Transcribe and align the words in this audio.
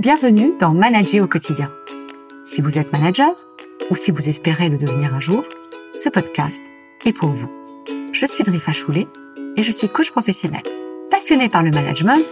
Bienvenue 0.00 0.54
dans 0.58 0.72
Manager 0.72 1.22
au 1.22 1.26
quotidien. 1.26 1.70
Si 2.42 2.62
vous 2.62 2.78
êtes 2.78 2.90
manager 2.90 3.34
ou 3.90 3.96
si 3.96 4.10
vous 4.10 4.30
espérez 4.30 4.70
le 4.70 4.78
devenir 4.78 5.14
un 5.14 5.20
jour, 5.20 5.42
ce 5.92 6.08
podcast 6.08 6.62
est 7.04 7.12
pour 7.12 7.28
vous. 7.28 7.50
Je 8.14 8.24
suis 8.24 8.42
Drifa 8.42 8.72
Choulet 8.72 9.06
et 9.58 9.62
je 9.62 9.70
suis 9.70 9.90
coach 9.90 10.10
professionnel. 10.10 10.62
Passionné 11.10 11.50
par 11.50 11.62
le 11.62 11.70
management 11.70 12.24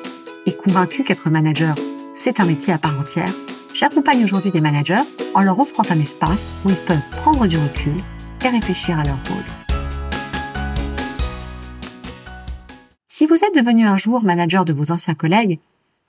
et 0.46 0.56
convaincu 0.56 1.04
qu'être 1.04 1.28
manager, 1.28 1.74
c'est 2.14 2.40
un 2.40 2.46
métier 2.46 2.72
à 2.72 2.78
part 2.78 2.98
entière, 2.98 3.34
j'accompagne 3.74 4.24
aujourd'hui 4.24 4.50
des 4.50 4.62
managers 4.62 5.04
en 5.34 5.42
leur 5.42 5.60
offrant 5.60 5.84
un 5.90 6.00
espace 6.00 6.50
où 6.64 6.70
ils 6.70 6.84
peuvent 6.86 7.10
prendre 7.18 7.46
du 7.46 7.58
recul 7.58 7.92
et 8.46 8.48
réfléchir 8.48 8.98
à 8.98 9.04
leur 9.04 9.18
rôle. 9.28 9.44
Si 13.08 13.26
vous 13.26 13.34
êtes 13.34 13.54
devenu 13.54 13.86
un 13.86 13.98
jour 13.98 14.24
manager 14.24 14.64
de 14.64 14.72
vos 14.72 14.90
anciens 14.90 15.12
collègues, 15.12 15.58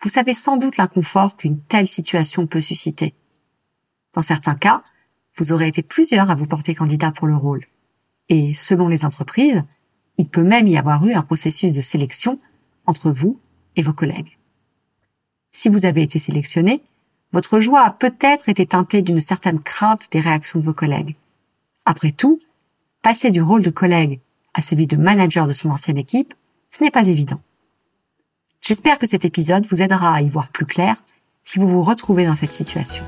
vous 0.02 0.10
savez 0.10 0.34
sans 0.34 0.58
doute 0.58 0.78
l'inconfort 0.78 1.36
qu'une 1.36 1.60
telle 1.60 1.88
situation 1.88 2.48
peut 2.48 2.62
susciter. 2.62 3.14
Dans 4.14 4.22
certains 4.22 4.56
cas, 4.56 4.84
vous 5.36 5.52
aurez 5.52 5.68
été 5.68 5.84
plusieurs 5.84 6.30
à 6.30 6.36
vous 6.36 6.48
porter 6.48 6.74
candidat 6.74 7.12
pour 7.12 7.28
le 7.28 7.36
rôle. 7.36 7.66
Et 8.30 8.54
selon 8.54 8.88
les 8.88 9.06
entreprises, 9.06 9.64
il 10.18 10.28
peut 10.28 10.44
même 10.44 10.68
y 10.68 10.78
avoir 10.78 11.06
eu 11.06 11.14
un 11.14 11.22
processus 11.22 11.74
de 11.74 11.82
sélection 11.82 12.40
entre 12.86 13.12
vous 13.12 13.40
et 13.76 13.82
vos 13.82 13.94
collègues. 13.94 14.38
Si 15.52 15.70
vous 15.70 15.86
avez 15.86 16.04
été 16.04 16.20
sélectionné, 16.20 16.84
votre 17.32 17.60
joie 17.60 17.82
a 17.82 17.92
peut-être 17.92 18.50
été 18.50 18.66
teintée 18.66 19.02
d'une 19.02 19.22
certaine 19.22 19.60
crainte 19.60 20.08
des 20.12 20.20
réactions 20.20 20.60
de 20.60 20.66
vos 20.66 20.74
collègues. 20.74 21.16
Après 21.86 22.12
tout, 22.12 22.40
passer 23.02 23.32
du 23.32 23.42
rôle 23.42 23.62
de 23.62 23.70
collègue 23.70 24.20
à 24.54 24.62
celui 24.62 24.88
de 24.88 24.98
manager 24.98 25.48
de 25.48 25.54
son 25.54 25.70
ancienne 25.70 25.98
équipe, 25.98 26.34
ce 26.72 26.84
n'est 26.84 26.92
pas 26.92 27.08
évident. 27.08 27.40
J'espère 28.62 29.00
que 29.00 29.08
cet 29.08 29.26
épisode 29.26 29.66
vous 29.66 29.82
aidera 29.82 30.14
à 30.14 30.22
y 30.22 30.30
voir 30.30 30.50
plus 30.50 30.66
clair 30.66 30.96
si 31.44 31.60
vous 31.60 31.68
vous 31.68 31.82
retrouvez 31.82 32.26
dans 32.26 32.36
cette 32.36 32.54
situation. 32.54 33.04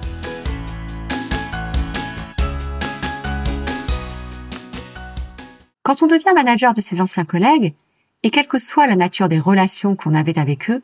Quand 5.84 6.02
on 6.02 6.08
devient 6.08 6.34
manager 6.34 6.74
de 6.74 6.82
ses 6.82 7.02
anciens 7.02 7.26
collègues, 7.26 7.76
et 8.24 8.30
quelle 8.30 8.48
que 8.48 8.60
soit 8.60 8.88
la 8.88 8.96
nature 8.96 9.28
des 9.28 9.40
relations 9.40 9.96
qu'on 9.96 10.16
avait 10.16 10.40
avec 10.40 10.70
eux, 10.70 10.82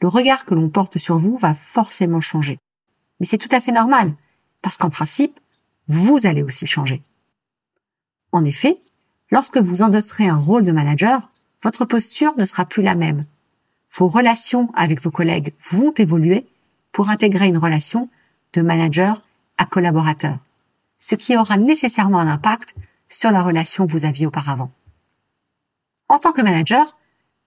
le 0.00 0.08
regard 0.08 0.44
que 0.44 0.54
l'on 0.54 0.68
porte 0.68 0.98
sur 0.98 1.18
vous 1.18 1.36
va 1.36 1.54
forcément 1.54 2.20
changer. 2.20 2.58
Mais 3.20 3.26
c'est 3.26 3.38
tout 3.38 3.48
à 3.52 3.60
fait 3.60 3.72
normal, 3.72 4.12
parce 4.60 4.76
qu'en 4.76 4.90
principe, 4.90 5.40
vous 5.88 6.26
allez 6.26 6.42
aussi 6.42 6.66
changer. 6.66 7.02
En 8.32 8.44
effet, 8.44 8.78
lorsque 9.30 9.58
vous 9.58 9.82
endosserez 9.82 10.28
un 10.28 10.36
rôle 10.36 10.64
de 10.64 10.72
manager, 10.72 11.30
votre 11.62 11.84
posture 11.84 12.36
ne 12.36 12.44
sera 12.44 12.64
plus 12.64 12.82
la 12.82 12.94
même 12.94 13.24
vos 13.96 14.08
relations 14.08 14.70
avec 14.74 15.00
vos 15.00 15.10
collègues 15.10 15.54
vont 15.70 15.92
évoluer 15.96 16.46
pour 16.92 17.10
intégrer 17.10 17.46
une 17.46 17.58
relation 17.58 18.08
de 18.52 18.62
manager 18.62 19.22
à 19.58 19.66
collaborateur, 19.66 20.36
ce 20.98 21.14
qui 21.14 21.36
aura 21.36 21.56
nécessairement 21.56 22.18
un 22.18 22.28
impact 22.28 22.74
sur 23.08 23.30
la 23.30 23.42
relation 23.42 23.86
que 23.86 23.92
vous 23.92 24.04
aviez 24.04 24.26
auparavant. 24.26 24.70
En 26.08 26.18
tant 26.18 26.32
que 26.32 26.42
manager, 26.42 26.96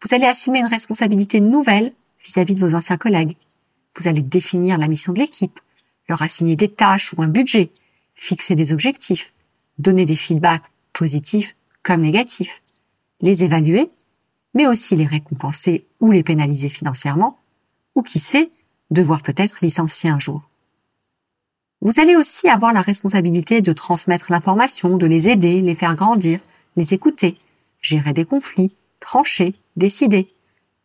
vous 0.03 0.13
allez 0.13 0.25
assumer 0.25 0.59
une 0.59 0.67
responsabilité 0.67 1.39
nouvelle 1.39 1.91
vis-à-vis 2.23 2.55
de 2.55 2.59
vos 2.59 2.75
anciens 2.75 2.97
collègues. 2.97 3.35
Vous 3.97 4.07
allez 4.07 4.21
définir 4.21 4.77
la 4.77 4.87
mission 4.87 5.13
de 5.13 5.19
l'équipe, 5.19 5.59
leur 6.07 6.21
assigner 6.21 6.55
des 6.55 6.69
tâches 6.69 7.13
ou 7.13 7.21
un 7.21 7.27
budget, 7.27 7.71
fixer 8.15 8.55
des 8.55 8.71
objectifs, 8.71 9.33
donner 9.79 10.05
des 10.05 10.15
feedbacks 10.15 10.63
positifs 10.93 11.55
comme 11.83 12.01
négatifs, 12.01 12.61
les 13.21 13.43
évaluer 13.43 13.91
mais 14.57 14.65
aussi 14.65 14.95
les 14.95 15.05
récompenser 15.05 15.85
ou 15.99 16.11
les 16.11 16.23
pénaliser 16.23 16.69
financièrement, 16.69 17.37
ou 17.95 18.01
qui 18.01 18.19
sait, 18.19 18.51
devoir 18.91 19.21
peut-être 19.21 19.59
licencier 19.61 20.09
un 20.09 20.19
jour. 20.19 20.49
Vous 21.81 21.99
allez 21.99 22.15
aussi 22.15 22.49
avoir 22.49 22.73
la 22.73 22.81
responsabilité 22.81 23.61
de 23.61 23.73
transmettre 23.73 24.31
l'information, 24.31 24.97
de 24.97 25.05
les 25.05 25.29
aider, 25.29 25.61
les 25.61 25.75
faire 25.75 25.95
grandir, 25.95 26.39
les 26.75 26.93
écouter, 26.93 27.37
gérer 27.81 28.13
des 28.13 28.25
conflits, 28.25 28.75
trancher, 28.99 29.53
décider. 29.75 30.27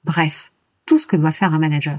Bref, 0.05 0.53
tout 0.87 0.99
ce 0.99 1.07
que 1.07 1.17
doit 1.17 1.33
faire 1.33 1.55
un 1.55 1.59
manager. 1.59 1.99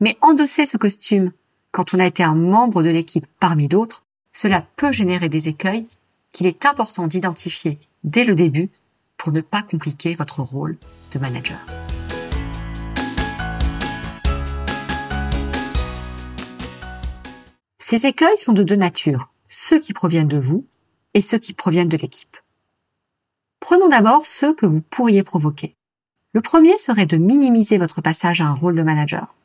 Mais 0.00 0.18
endosser 0.20 0.66
ce 0.66 0.76
costume, 0.76 1.32
quand 1.70 1.94
on 1.94 1.98
a 1.98 2.06
été 2.06 2.22
un 2.22 2.34
membre 2.34 2.82
de 2.82 2.90
l'équipe 2.90 3.26
parmi 3.40 3.68
d'autres, 3.68 4.04
cela 4.32 4.66
peut 4.76 4.92
générer 4.92 5.28
des 5.28 5.48
écueils 5.48 5.86
qu'il 6.32 6.46
est 6.46 6.66
important 6.66 7.06
d'identifier 7.06 7.78
dès 8.02 8.24
le 8.24 8.34
début 8.34 8.68
pour 9.16 9.32
ne 9.32 9.40
pas 9.40 9.62
compliquer 9.62 10.14
votre 10.14 10.42
rôle 10.42 10.76
de 11.12 11.18
manager. 11.18 11.64
Ces 17.96 18.06
écueils 18.06 18.38
sont 18.38 18.52
de 18.52 18.64
deux 18.64 18.74
natures, 18.74 19.30
ceux 19.46 19.78
qui 19.78 19.92
proviennent 19.92 20.26
de 20.26 20.40
vous 20.40 20.66
et 21.14 21.22
ceux 21.22 21.38
qui 21.38 21.52
proviennent 21.52 21.88
de 21.88 21.96
l'équipe. 21.96 22.36
Prenons 23.60 23.86
d'abord 23.86 24.26
ceux 24.26 24.52
que 24.52 24.66
vous 24.66 24.80
pourriez 24.80 25.22
provoquer. 25.22 25.76
Le 26.32 26.40
premier 26.40 26.76
serait 26.76 27.06
de 27.06 27.16
minimiser 27.16 27.78
votre 27.78 28.00
passage 28.00 28.40
à 28.40 28.46
un 28.46 28.54
rôle 28.54 28.74
de 28.74 28.82
manager. 28.82 29.36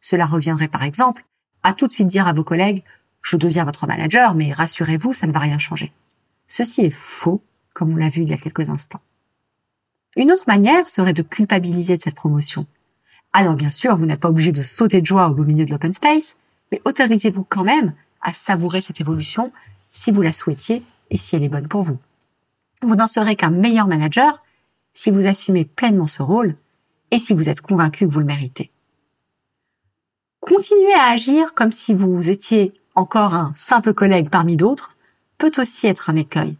Cela 0.00 0.26
reviendrait 0.26 0.66
par 0.66 0.82
exemple 0.82 1.24
à 1.62 1.72
tout 1.72 1.86
de 1.86 1.92
suite 1.92 2.08
dire 2.08 2.26
à 2.26 2.32
vos 2.32 2.42
collègues 2.42 2.82
je 3.22 3.36
deviens 3.36 3.64
votre 3.64 3.86
manager, 3.86 4.34
mais 4.34 4.50
rassurez-vous, 4.50 5.12
ça 5.12 5.28
ne 5.28 5.32
va 5.32 5.38
rien 5.38 5.60
changer. 5.60 5.92
Ceci 6.48 6.80
est 6.80 6.90
faux 6.90 7.44
comme 7.74 7.92
on 7.92 7.96
l'a 7.96 8.08
vu 8.08 8.22
il 8.22 8.28
y 8.28 8.34
a 8.34 8.38
quelques 8.38 8.70
instants. 8.70 9.02
Une 10.16 10.32
autre 10.32 10.48
manière 10.48 10.90
serait 10.90 11.12
de 11.12 11.22
culpabiliser 11.22 11.96
de 11.96 12.02
cette 12.02 12.16
promotion. 12.16 12.66
Alors 13.32 13.54
bien 13.54 13.70
sûr, 13.70 13.94
vous 13.94 14.06
n'êtes 14.06 14.18
pas 14.18 14.30
obligé 14.30 14.50
de 14.50 14.62
sauter 14.62 15.00
de 15.00 15.06
joie 15.06 15.28
au 15.28 15.34
beau 15.34 15.44
milieu 15.44 15.64
de 15.64 15.70
l'open 15.70 15.92
space, 15.92 16.34
mais 16.72 16.80
autorisez-vous 16.84 17.44
quand 17.44 17.64
même 17.64 17.92
à 18.20 18.32
savourer 18.32 18.80
cette 18.80 19.00
évolution 19.00 19.52
si 19.90 20.10
vous 20.10 20.22
la 20.22 20.32
souhaitiez 20.32 20.82
et 21.10 21.18
si 21.18 21.36
elle 21.36 21.44
est 21.44 21.48
bonne 21.48 21.68
pour 21.68 21.82
vous. 21.82 21.98
Vous 22.82 22.96
n'en 22.96 23.06
serez 23.06 23.36
qu'un 23.36 23.50
meilleur 23.50 23.86
manager 23.86 24.42
si 24.92 25.10
vous 25.10 25.26
assumez 25.26 25.64
pleinement 25.64 26.06
ce 26.06 26.22
rôle 26.22 26.54
et 27.10 27.18
si 27.18 27.32
vous 27.32 27.48
êtes 27.48 27.60
convaincu 27.60 28.06
que 28.06 28.12
vous 28.12 28.20
le 28.20 28.26
méritez. 28.26 28.70
Continuer 30.40 30.92
à 30.94 31.10
agir 31.10 31.54
comme 31.54 31.72
si 31.72 31.94
vous 31.94 32.30
étiez 32.30 32.72
encore 32.94 33.34
un 33.34 33.52
simple 33.56 33.94
collègue 33.94 34.30
parmi 34.30 34.56
d'autres 34.56 34.94
peut 35.38 35.52
aussi 35.58 35.86
être 35.86 36.10
un 36.10 36.16
écueil. 36.16 36.56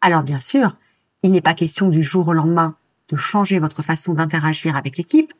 Alors 0.00 0.22
bien 0.22 0.40
sûr, 0.40 0.76
il 1.22 1.32
n'est 1.32 1.40
pas 1.40 1.54
question 1.54 1.88
du 1.88 2.02
jour 2.02 2.28
au 2.28 2.32
lendemain 2.32 2.76
de 3.08 3.16
changer 3.16 3.58
votre 3.58 3.82
façon 3.82 4.14
d'interagir 4.14 4.76
avec 4.76 4.96
l'équipe, 4.96 5.32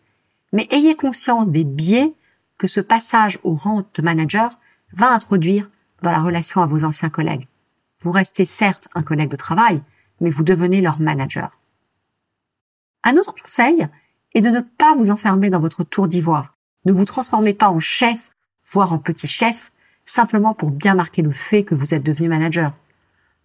mais 0.53 0.67
ayez 0.71 0.97
conscience 0.97 1.51
des 1.51 1.65
biais 1.65 2.15
que 2.59 2.67
ce 2.67 2.81
passage 2.81 3.39
au 3.45 3.55
rang 3.55 3.83
de 3.95 4.03
manager 4.03 4.59
va 4.93 5.13
introduire 5.13 5.71
dans 6.03 6.13
la 6.13 6.23
relation 6.23 6.61
à 6.61 6.67
vos 6.67 6.85
anciens 6.85 7.09
collègues. 7.09 7.47
Vous 8.03 8.11
restez 8.11 8.45
certes 8.45 8.89
un 8.95 9.03
collègue 9.03 9.31
de 9.31 9.37
travail, 9.37 9.83
mais 10.21 10.31
vous 10.31 10.43
devenez 10.43 10.81
leur 10.81 11.01
manager. 11.01 11.59
Un 13.05 13.17
autre 13.17 13.35
conseil 13.35 13.87
est 14.35 14.41
de 14.41 14.51
ne 14.51 14.61
pas 14.61 14.95
vous 14.95 15.11
enfermer 15.11 15.51
dans 15.51 15.61
votre 15.61 15.85
tour 15.85 16.09
d'ivoire. 16.09 16.55
Ne 16.85 16.93
vous 16.93 17.05
transformez 17.05 17.55
pas 17.55 17.71
en 17.71 17.81
chef, 17.81 18.31
voire 18.67 18.93
en 18.93 18.99
petit 18.99 19.27
chef, 19.27 19.73
simplement 20.05 20.55
pour 20.55 20.71
bien 20.71 20.95
marquer 20.95 21.23
le 21.23 21.33
fait 21.33 21.65
que 21.65 21.75
vous 21.75 21.95
êtes 21.95 22.03
devenu 22.03 22.29
manager. 22.29 22.73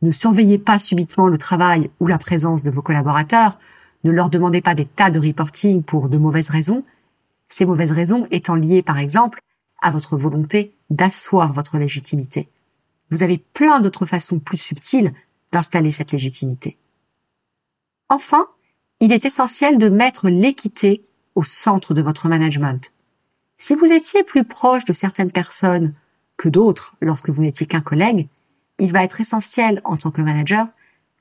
Ne 0.02 0.12
surveillez 0.12 0.58
pas 0.58 0.80
subitement 0.80 1.28
le 1.28 1.38
travail 1.38 1.90
ou 2.00 2.08
la 2.08 2.18
présence 2.18 2.64
de 2.64 2.72
vos 2.72 2.82
collaborateurs. 2.82 3.58
Ne 4.04 4.12
leur 4.12 4.30
demandez 4.30 4.62
pas 4.62 4.76
des 4.76 4.86
tas 4.86 5.10
de 5.10 5.20
reporting 5.20 5.82
pour 5.82 6.10
de 6.10 6.18
mauvaises 6.18 6.50
raisons. 6.50 6.84
Ces 7.48 7.66
mauvaises 7.66 7.92
raisons 7.92 8.28
étant 8.32 8.56
liées, 8.56 8.82
par 8.82 8.98
exemple, 8.98 9.40
à 9.82 9.92
votre 9.92 10.18
volonté 10.18 10.76
d'asseoir 10.90 11.54
votre 11.54 11.78
légitimité. 11.78 12.50
Vous 13.12 13.24
avez 13.24 13.38
plein 13.38 13.80
d'autres 13.80 14.06
façons 14.06 14.40
plus 14.40 14.58
subtiles 14.58 15.14
d'installer 15.52 15.92
cette 15.92 16.12
légitimité. 16.12 16.78
Enfin, 18.10 18.48
il 19.00 19.12
est 19.12 19.26
essentiel 19.26 19.78
de 19.78 19.90
mettre 19.90 20.30
l'équité 20.30 21.04
au 21.36 21.44
centre 21.44 21.94
de 21.94 22.02
votre 22.02 22.28
management. 22.28 22.92
Si 23.58 23.76
vous 23.76 23.92
étiez 23.92 24.24
plus 24.24 24.44
proche 24.44 24.86
de 24.86 24.94
certaines 24.94 25.32
personnes 25.32 25.94
que 26.38 26.50
d'autres 26.50 26.96
lorsque 27.02 27.30
vous 27.30 27.42
n'étiez 27.42 27.66
qu'un 27.66 27.82
collègue, 27.82 28.28
il 28.80 28.92
va 28.92 29.04
être 29.04 29.22
essentiel 29.22 29.82
en 29.84 29.98
tant 29.98 30.12
que 30.12 30.22
manager 30.22 30.66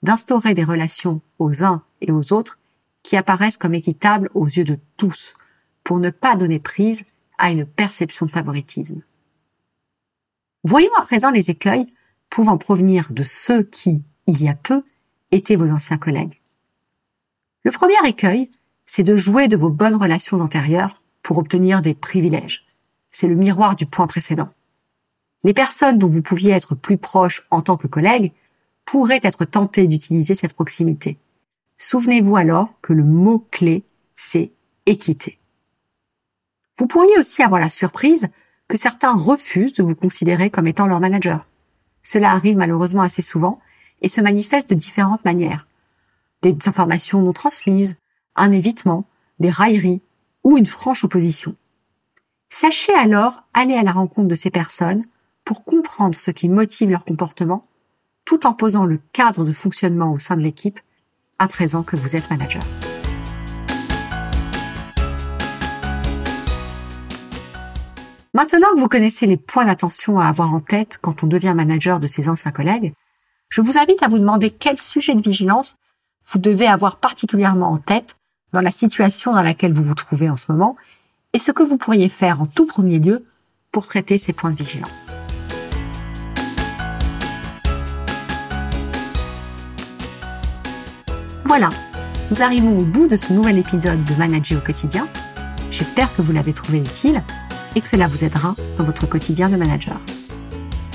d'instaurer 0.02 0.54
des 0.54 0.64
relations 0.64 1.20
aux 1.38 1.62
uns 1.62 1.82
et 2.00 2.10
aux 2.10 2.32
autres 2.32 2.58
qui 3.02 3.16
apparaissent 3.16 3.56
comme 3.56 3.75
équitables 3.75 4.30
aux 4.34 4.46
yeux 4.46 4.64
de 4.64 4.78
tous, 4.96 5.34
pour 5.84 5.99
ne 5.99 6.11
pas 6.11 6.37
donner 6.37 6.61
prise 6.61 7.05
à 7.38 7.50
une 7.50 7.67
perception 7.67 8.26
de 8.26 8.31
favoritisme. 8.31 9.02
Voyons 10.64 10.94
à 10.96 11.02
présent 11.02 11.31
les 11.31 11.50
écueils 11.50 11.87
pouvant 12.31 12.56
provenir 12.56 13.08
de 13.11 13.25
ceux 13.25 13.62
qui, 13.62 14.02
il 14.26 14.43
y 14.43 14.49
a 14.49 14.55
peu, 14.55 14.82
étaient 15.32 15.56
vos 15.56 15.69
anciens 15.69 15.99
collègues. 15.99 16.40
Le 17.64 17.70
premier 17.70 17.94
écueil, 18.06 18.50
c'est 18.84 19.02
de 19.02 19.17
jouer 19.17 19.49
de 19.49 19.56
vos 19.56 19.70
bonnes 19.70 19.96
relations 19.96 20.38
antérieures 20.40 21.02
pour 21.23 21.38
obtenir 21.38 21.82
des 21.82 21.94
privilèges. 21.94 22.64
C'est 23.11 23.28
le 23.28 23.37
miroir 23.37 23.76
du 23.76 23.87
point 23.87 24.06
précédent. 24.06 24.49
Les 25.44 25.55
personnes 25.55 25.99
dont 25.99 26.06
vous 26.06 26.23
pouviez 26.23 26.52
être 26.52 26.75
plus 26.75 26.99
proche 26.99 27.43
en 27.50 27.61
tant 27.61 27.76
que 27.76 27.87
collègue 27.87 28.32
pourraient 28.85 29.20
être 29.23 29.44
tentées 29.44 29.87
d'utiliser 29.87 30.35
cette 30.35 30.55
proximité. 30.55 31.19
Souvenez-vous 31.78 32.37
alors 32.37 32.81
que 32.81 32.93
le 32.93 33.05
mot-clé, 33.05 33.85
c'est 34.14 34.52
équité. 34.87 35.38
Vous 36.82 36.88
pourriez 36.88 37.17
aussi 37.17 37.44
avoir 37.44 37.61
la 37.61 37.69
surprise 37.69 38.26
que 38.67 38.76
certains 38.76 39.14
refusent 39.14 39.75
de 39.75 39.84
vous 39.84 39.94
considérer 39.94 40.50
comme 40.50 40.67
étant 40.67 40.88
leur 40.88 40.99
manager. 40.99 41.46
Cela 42.02 42.32
arrive 42.32 42.56
malheureusement 42.56 43.02
assez 43.02 43.23
souvent 43.23 43.61
et 44.00 44.08
se 44.08 44.20
manifeste 44.20 44.69
de 44.70 44.75
différentes 44.75 45.25
manières. 45.25 45.69
Des 46.43 46.56
informations 46.67 47.23
non 47.23 47.32
transmises, 47.32 47.99
un 48.34 48.50
évitement, 48.50 49.05
des 49.38 49.49
railleries 49.49 50.02
ou 50.43 50.58
une 50.58 50.67
franche 50.67 51.05
opposition. 51.05 51.55
Sachez 52.49 52.94
alors 52.94 53.44
aller 53.55 53.76
à 53.76 53.85
la 53.85 53.93
rencontre 53.93 54.26
de 54.26 54.35
ces 54.35 54.50
personnes 54.50 55.05
pour 55.44 55.62
comprendre 55.62 56.19
ce 56.19 56.32
qui 56.32 56.49
motive 56.49 56.90
leur 56.90 57.05
comportement 57.05 57.62
tout 58.25 58.44
en 58.44 58.55
posant 58.55 58.87
le 58.87 58.99
cadre 59.12 59.44
de 59.44 59.52
fonctionnement 59.52 60.12
au 60.12 60.19
sein 60.19 60.37
de 60.37 60.43
l'équipe 60.43 60.81
à 61.38 61.46
présent 61.46 61.85
que 61.85 61.94
vous 61.94 62.17
êtes 62.17 62.28
manager. 62.28 62.64
Maintenant 68.34 68.69
que 68.75 68.81
vous 68.81 68.88
connaissez 68.88 69.26
les 69.26 69.37
points 69.37 69.67
d'attention 69.67 70.19
à 70.19 70.25
avoir 70.25 70.55
en 70.55 70.61
tête 70.61 70.99
quand 71.02 71.23
on 71.23 71.26
devient 71.26 71.52
manager 71.55 72.00
de 72.00 72.06
ses 72.06 72.31
anciens 72.31 72.50
collègues, 72.50 72.94
je 73.50 73.61
vous 73.61 73.76
invite 73.76 74.02
à 74.02 74.08
vous 74.08 74.19
demander 74.19 74.49
quel 74.49 74.79
sujet 74.79 75.14
de 75.14 75.20
vigilance 75.20 75.76
vous 76.26 76.38
devez 76.38 76.67
avoir 76.67 76.96
particulièrement 76.96 77.70
en 77.70 77.76
tête 77.76 78.17
dans 78.55 78.62
la 78.62 78.70
situation 78.70 79.34
dans 79.34 79.43
laquelle 79.43 79.75
vous 79.75 79.82
vous 79.82 79.94
trouvez 79.94 80.31
en 80.31 80.38
ce 80.38 80.50
moment 80.50 80.76
et 81.34 81.38
ce 81.38 81.52
que 81.52 81.62
vous 81.62 81.76
pourriez 81.76 82.08
faire 82.08 82.40
en 82.40 82.46
tout 82.46 82.64
premier 82.64 82.99
lieu 82.99 83.23
pour 83.70 83.87
traiter 83.87 84.17
ces 84.17 84.32
points 84.32 84.50
de 84.50 84.56
vigilance. 84.56 85.14
Voilà, 91.44 91.69
nous 92.31 92.40
arrivons 92.40 92.78
au 92.78 92.85
bout 92.85 93.08
de 93.08 93.17
ce 93.17 93.35
nouvel 93.35 93.58
épisode 93.58 94.02
de 94.02 94.14
Manager 94.14 94.56
au 94.56 94.64
quotidien. 94.64 95.06
J'espère 95.70 96.14
que 96.14 96.23
vous 96.23 96.32
l'avez 96.32 96.55
trouvé 96.55 96.78
utile 96.78 97.23
et 97.74 97.80
que 97.80 97.88
cela 97.88 98.06
vous 98.06 98.24
aidera 98.24 98.54
dans 98.76 98.84
votre 98.84 99.08
quotidien 99.08 99.48
de 99.48 99.56
manager. 99.56 99.98